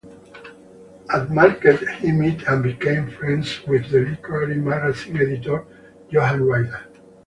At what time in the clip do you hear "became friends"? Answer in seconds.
2.63-3.63